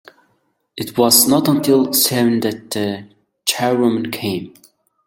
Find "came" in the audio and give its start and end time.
4.11-4.55